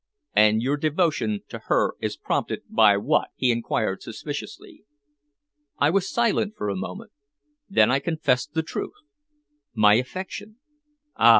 [0.35, 4.83] "And your devotion to her is prompted by what?" he inquired suspiciously.
[5.77, 7.11] I was silent for a moment.
[7.69, 8.95] Then I confessed the truth.
[9.75, 10.57] "My affection."
[11.17, 11.29] "Ah!"